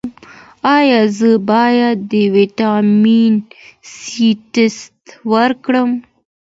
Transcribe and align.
ایا 0.77 1.01
زه 1.17 1.31
باید 1.49 1.97
د 2.11 2.13
ویټامین 2.35 3.33
سي 3.97 4.29
ټسټ 4.53 5.01
وکړم؟ 5.31 5.91